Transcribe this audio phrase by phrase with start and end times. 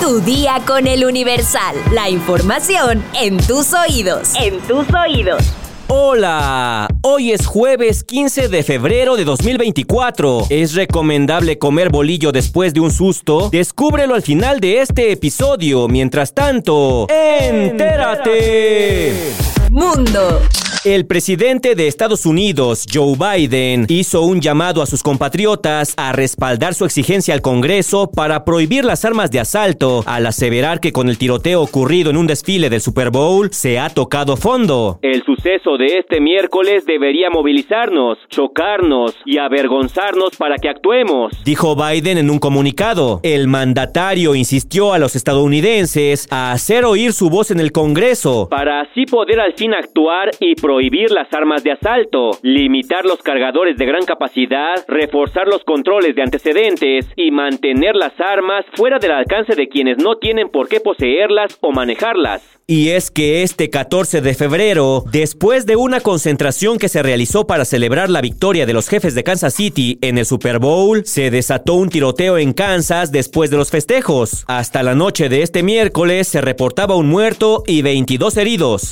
[0.00, 1.76] Tu día con el Universal.
[1.92, 4.32] La información en tus oídos.
[4.40, 5.42] En tus oídos.
[5.88, 10.46] Hola, hoy es jueves 15 de febrero de 2024.
[10.50, 13.48] ¿Es recomendable comer bolillo después de un susto?
[13.50, 15.88] Descúbrelo al final de este episodio.
[15.88, 19.12] Mientras tanto, entérate.
[19.70, 20.40] Mundo.
[20.84, 26.74] El presidente de Estados Unidos, Joe Biden, hizo un llamado a sus compatriotas a respaldar
[26.74, 31.16] su exigencia al Congreso para prohibir las armas de asalto, al aseverar que con el
[31.16, 34.98] tiroteo ocurrido en un desfile del Super Bowl se ha tocado fondo.
[35.00, 42.18] El suceso de este miércoles debería movilizarnos, chocarnos y avergonzarnos para que actuemos, dijo Biden
[42.18, 43.20] en un comunicado.
[43.22, 48.82] El mandatario insistió a los estadounidenses a hacer oír su voz en el Congreso para
[48.82, 53.76] así poder al fin actuar y prohibir prohibir las armas de asalto, limitar los cargadores
[53.76, 59.54] de gran capacidad, reforzar los controles de antecedentes y mantener las armas fuera del alcance
[59.54, 62.42] de quienes no tienen por qué poseerlas o manejarlas.
[62.66, 67.64] Y es que este 14 de febrero, después de una concentración que se realizó para
[67.64, 71.74] celebrar la victoria de los jefes de Kansas City en el Super Bowl, se desató
[71.74, 74.44] un tiroteo en Kansas después de los festejos.
[74.48, 78.90] Hasta la noche de este miércoles se reportaba un muerto y 22 heridos.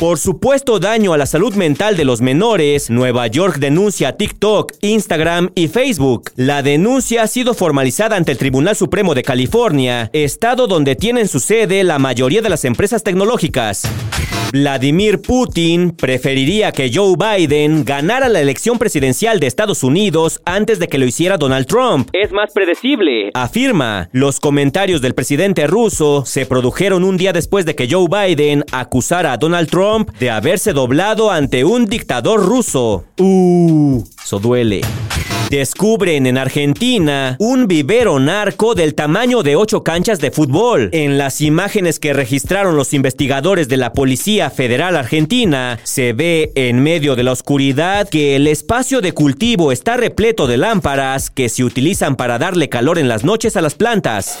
[0.00, 4.72] Por supuesto daño a la salud mental de los menores, Nueva York denuncia a TikTok,
[4.82, 6.30] Instagram y Facebook.
[6.36, 11.40] La denuncia ha sido formalizada ante el Tribunal Supremo de California, estado donde tienen su
[11.40, 13.88] sede la mayoría de las empresas tecnológicas.
[14.52, 20.88] Vladimir Putin preferiría que Joe Biden ganara la elección presidencial de Estados Unidos antes de
[20.88, 22.08] que lo hiciera Donald Trump.
[22.12, 24.08] Es más predecible, afirma.
[24.12, 29.32] Los comentarios del presidente ruso se produjeron un día después de que Joe Biden acusara
[29.32, 33.04] a Donald Trump de haberse doblado ante un dictador ruso.
[33.18, 34.82] Uh, eso duele.
[35.50, 40.90] Descubren en Argentina un vivero narco del tamaño de ocho canchas de fútbol.
[40.92, 46.80] En las imágenes que registraron los investigadores de la Policía Federal Argentina, se ve en
[46.80, 51.62] medio de la oscuridad que el espacio de cultivo está repleto de lámparas que se
[51.62, 54.38] utilizan para darle calor en las noches a las plantas.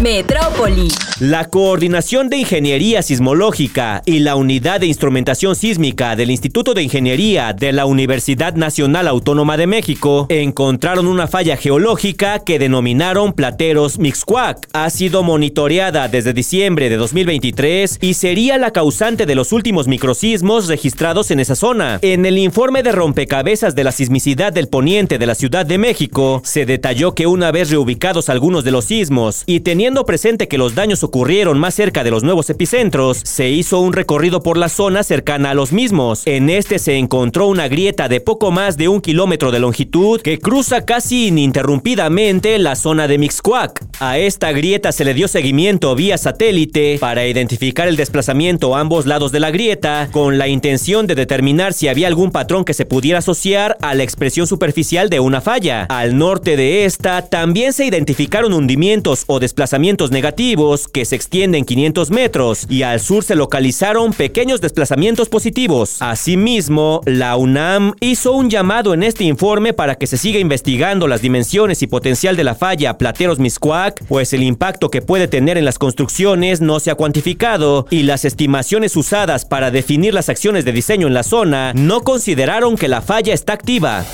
[0.00, 0.88] Metrópoli.
[1.20, 7.52] La Coordinación de Ingeniería Sismológica y la Unidad de Instrumentación Sísmica del Instituto de Ingeniería
[7.52, 14.68] de la Universidad Nacional Autónoma de México encontraron una falla geológica que denominaron Plateros Mixcuac.
[14.72, 20.66] Ha sido monitoreada desde diciembre de 2023 y sería la causante de los últimos microsismos
[20.66, 22.00] registrados en esa zona.
[22.02, 26.42] En el informe de rompecabezas de la sismicidad del poniente de la Ciudad de México,
[26.44, 30.56] se detalló que una vez reubicados algunos de los sismos y teniendo Teniendo presente que
[30.56, 34.70] los daños ocurrieron más cerca de los nuevos epicentros, se hizo un recorrido por la
[34.70, 36.22] zona cercana a los mismos.
[36.24, 40.38] En este se encontró una grieta de poco más de un kilómetro de longitud que
[40.38, 43.84] cruza casi ininterrumpidamente la zona de Mixcoac.
[44.00, 49.04] A esta grieta se le dio seguimiento vía satélite para identificar el desplazamiento a ambos
[49.04, 52.86] lados de la grieta, con la intención de determinar si había algún patrón que se
[52.86, 55.82] pudiera asociar a la expresión superficial de una falla.
[55.90, 61.64] Al norte de esta también se identificaron hundimientos o desplazamientos desplazamientos negativos que se extienden
[61.64, 65.96] 500 metros y al sur se localizaron pequeños desplazamientos positivos.
[65.98, 71.22] Asimismo, la UNAM hizo un llamado en este informe para que se siga investigando las
[71.22, 75.64] dimensiones y potencial de la falla Plateros Miscuac, pues el impacto que puede tener en
[75.64, 80.70] las construcciones no se ha cuantificado y las estimaciones usadas para definir las acciones de
[80.70, 84.04] diseño en la zona no consideraron que la falla está activa.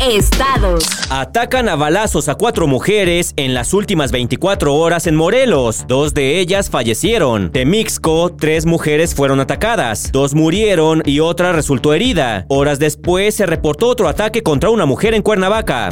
[0.00, 0.84] Estados.
[1.10, 5.84] Atacan a balazos a cuatro mujeres en las últimas 24 horas en Morelos.
[5.88, 7.50] Dos de ellas fallecieron.
[7.50, 10.12] Temixco, tres mujeres fueron atacadas.
[10.12, 12.46] Dos murieron y otra resultó herida.
[12.48, 15.88] Horas después se reportó otro ataque contra una mujer en Cuernavaca.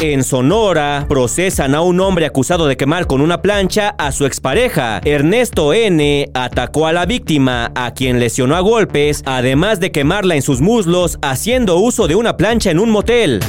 [0.00, 5.00] En Sonora, procesan a un hombre acusado de quemar con una plancha a su expareja.
[5.04, 6.30] Ernesto N.
[6.34, 11.18] atacó a la víctima, a quien lesionó a golpes, además de quemarla en sus muslos
[11.22, 13.40] haciendo uso de una plancha en un motel.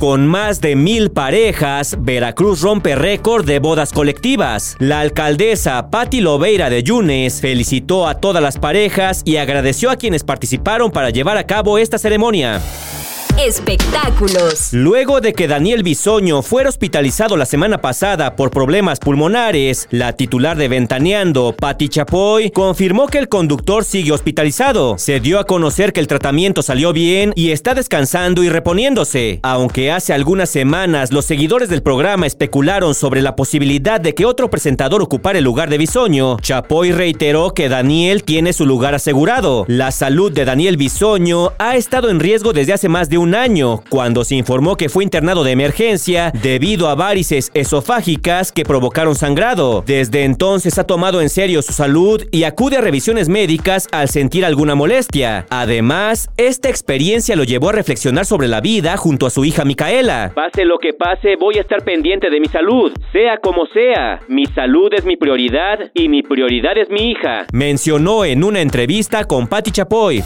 [0.00, 4.76] Con más de mil parejas, Veracruz rompe récord de bodas colectivas.
[4.78, 10.22] La alcaldesa Patti Lobeira de Yunes felicitó a todas las parejas y agradeció a quienes
[10.22, 12.60] participaron para llevar a cabo esta ceremonia.
[13.38, 14.72] Espectáculos.
[14.72, 20.56] Luego de que Daniel Bisoño fuera hospitalizado la semana pasada por problemas pulmonares, la titular
[20.56, 24.96] de Ventaneando, Patti Chapoy, confirmó que el conductor sigue hospitalizado.
[24.96, 29.40] Se dio a conocer que el tratamiento salió bien y está descansando y reponiéndose.
[29.42, 34.48] Aunque hace algunas semanas los seguidores del programa especularon sobre la posibilidad de que otro
[34.48, 39.66] presentador ocupara el lugar de Bisoño, Chapoy reiteró que Daniel tiene su lugar asegurado.
[39.68, 43.34] La salud de Daniel Bisoño ha estado en riesgo desde hace más de un un
[43.34, 49.16] año, cuando se informó que fue internado de emergencia debido a varices esofágicas que provocaron
[49.16, 49.82] sangrado.
[49.84, 54.44] Desde entonces ha tomado en serio su salud y acude a revisiones médicas al sentir
[54.44, 55.44] alguna molestia.
[55.50, 60.30] Además, esta experiencia lo llevó a reflexionar sobre la vida junto a su hija Micaela.
[60.32, 64.20] Pase lo que pase, voy a estar pendiente de mi salud, sea como sea.
[64.28, 67.46] Mi salud es mi prioridad y mi prioridad es mi hija.
[67.52, 70.22] Mencionó en una entrevista con Patti Chapoy.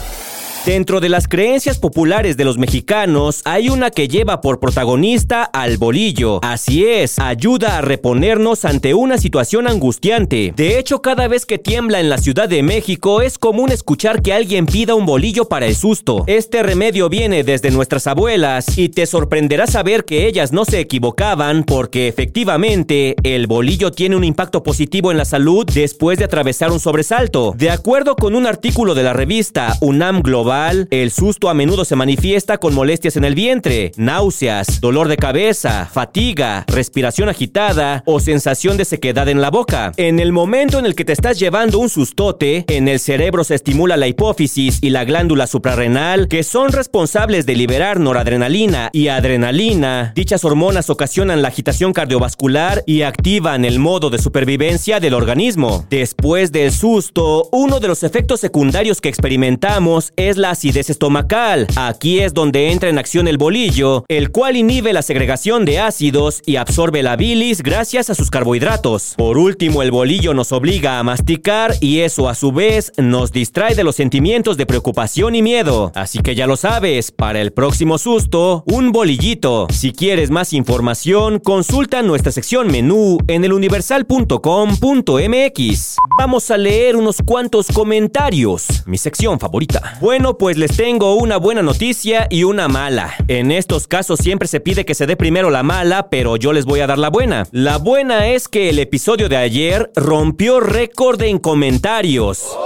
[0.65, 5.79] Dentro de las creencias populares de los mexicanos hay una que lleva por protagonista al
[5.79, 6.39] bolillo.
[6.43, 10.53] Así es, ayuda a reponernos ante una situación angustiante.
[10.55, 14.33] De hecho, cada vez que tiembla en la Ciudad de México es común escuchar que
[14.33, 16.25] alguien pida un bolillo para el susto.
[16.27, 21.63] Este remedio viene desde nuestras abuelas y te sorprenderá saber que ellas no se equivocaban
[21.63, 26.79] porque efectivamente el bolillo tiene un impacto positivo en la salud después de atravesar un
[26.79, 27.55] sobresalto.
[27.57, 31.95] De acuerdo con un artículo de la revista UNAM Global, el susto a menudo se
[31.95, 38.75] manifiesta con molestias en el vientre, náuseas, dolor de cabeza, fatiga, respiración agitada o sensación
[38.75, 39.93] de sequedad en la boca.
[39.95, 43.55] En el momento en el que te estás llevando un sustote, en el cerebro se
[43.55, 50.11] estimula la hipófisis y la glándula suprarrenal, que son responsables de liberar noradrenalina y adrenalina.
[50.15, 55.85] Dichas hormonas ocasionan la agitación cardiovascular y activan el modo de supervivencia del organismo.
[55.89, 61.67] Después del susto, uno de los efectos secundarios que experimentamos es la acidez estomacal.
[61.75, 66.41] Aquí es donde entra en acción el bolillo, el cual inhibe la segregación de ácidos
[66.45, 69.13] y absorbe la bilis gracias a sus carbohidratos.
[69.17, 73.75] Por último, el bolillo nos obliga a masticar y eso a su vez nos distrae
[73.75, 75.91] de los sentimientos de preocupación y miedo.
[75.95, 79.67] Así que ya lo sabes, para el próximo susto, un bolillito.
[79.71, 85.95] Si quieres más información, consulta nuestra sección menú en eluniversal.com.mx.
[86.17, 89.97] Vamos a leer unos cuantos comentarios, mi sección favorita.
[90.01, 93.13] Bueno, pues les tengo una buena noticia y una mala.
[93.27, 96.65] En estos casos siempre se pide que se dé primero la mala, pero yo les
[96.65, 97.47] voy a dar la buena.
[97.51, 102.57] La buena es que el episodio de ayer rompió récord en comentarios.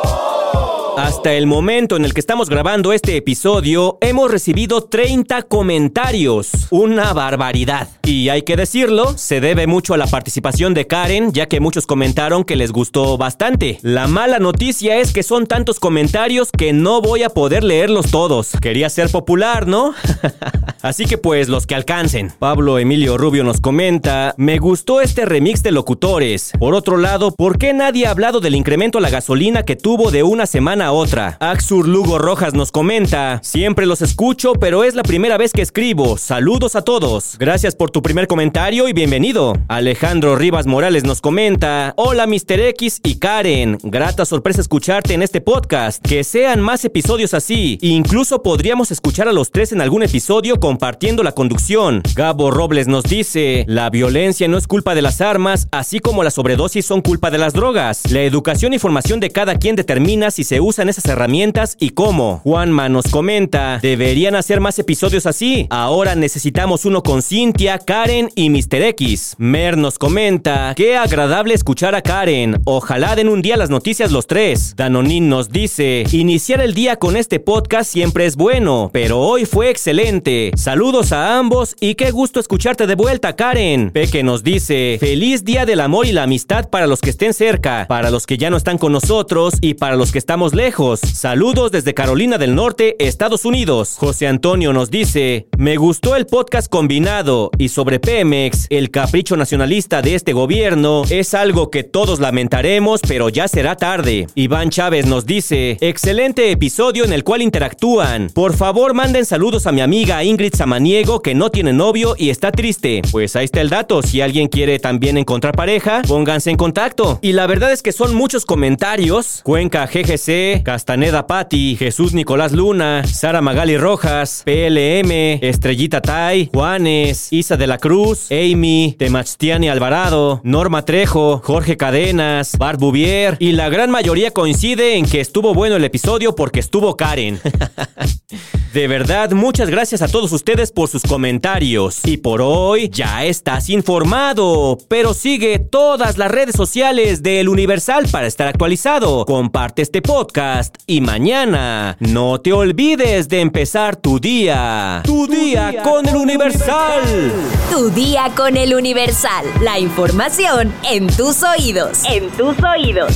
[0.98, 6.68] Hasta el momento en el que estamos grabando este episodio, hemos recibido 30 comentarios.
[6.70, 7.90] Una barbaridad.
[8.04, 11.86] Y hay que decirlo, se debe mucho a la participación de Karen, ya que muchos
[11.86, 13.78] comentaron que les gustó bastante.
[13.82, 18.52] La mala noticia es que son tantos comentarios que no voy a poder leerlos todos.
[18.62, 19.94] Quería ser popular, ¿no?
[20.82, 22.32] Así que pues los que alcancen.
[22.40, 26.54] Pablo Emilio Rubio nos comenta, me gustó este remix de locutores.
[26.58, 30.12] Por otro lado, ¿por qué nadie ha hablado del incremento a la gasolina que tuvo
[30.12, 31.38] de una semana otra?
[31.40, 36.18] Axur Lugo Rojas nos comenta, siempre los escucho, pero es la primera vez que escribo.
[36.18, 37.38] Saludos a todos.
[37.40, 39.54] Gracias por tu primer comentario y bienvenido.
[39.68, 42.60] Alejandro Rivas Morales nos comenta, hola Mr.
[42.60, 46.06] X y Karen, grata sorpresa escucharte en este podcast.
[46.06, 47.78] Que sean más episodios así.
[47.82, 52.02] Incluso podríamos escuchar a los tres en algún episodio compartiendo la conducción.
[52.16, 56.32] Gabo Robles nos dice, la violencia no es culpa de las armas, así como la
[56.32, 58.12] sobredosis son culpa de las drogas.
[58.12, 62.42] La educación y formación de cada quien determina si se usan esas herramientas y cómo.
[62.44, 65.68] Juanma nos comenta, deberían hacer más episodios así.
[65.70, 68.82] Ahora necesitamos uno con Cintia, Karen y Mr.
[68.82, 69.36] X.
[69.38, 72.62] Mer nos comenta, qué agradable escuchar a Karen.
[72.66, 74.76] Ojalá den un día las noticias los tres.
[74.76, 79.70] Danonin nos dice, iniciar el día con este podcast siempre es bueno, pero hoy fue
[79.70, 80.52] excelente.
[80.58, 83.92] Saludos a ambos y qué gusto escucharte de vuelta, Karen.
[83.92, 87.86] Peque nos dice, feliz día del amor y la amistad para los que estén cerca,
[87.88, 90.65] para los que ya no están con nosotros y para los que estamos lejos.
[90.66, 93.98] Saludos desde Carolina del Norte, Estados Unidos.
[94.00, 100.02] José Antonio nos dice, me gustó el podcast combinado y sobre Pemex, el capricho nacionalista
[100.02, 104.26] de este gobierno es algo que todos lamentaremos, pero ya será tarde.
[104.34, 108.32] Iván Chávez nos dice, excelente episodio en el cual interactúan.
[108.34, 112.52] Por favor, manden saludos a mi amiga Ingrid Samaniego que no tiene novio y está
[112.52, 113.04] triste.
[113.12, 114.02] Pues ahí está el dato.
[114.02, 117.20] Si alguien quiere también encontrar pareja, pónganse en contacto.
[117.22, 119.42] Y la verdad es que son muchos comentarios.
[119.44, 127.58] Cuenca GGC, Castaneda Patti, Jesús Nicolás Luna, Sara Magali Rojas, PLM, Estrellita Tai, Juanes, Isa
[127.58, 133.92] de la Cruz, Amy, Temachtiani Alvarado, Norma Trejo, Jorge Cadenas, Bart Bouvier y la gran
[133.92, 137.40] mayoría coincide en que estuvo bueno el episodio porque estuvo Karen.
[138.76, 142.02] de verdad, muchas gracias a todos ustedes por sus comentarios.
[142.04, 148.06] Y por hoy ya estás informado, pero sigue todas las redes sociales de El Universal
[148.12, 149.26] para estar actualizado.
[149.26, 155.02] Comparte este podcast y mañana no te olvides de empezar tu día.
[155.06, 157.32] Tu, día, día, con El Universal.
[157.72, 159.46] Tu día con El Universal.
[159.62, 162.04] La información en tus oídos.
[162.12, 163.14] En tus oídos.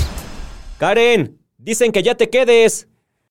[0.77, 2.88] Karen, dicen que ya te quedes.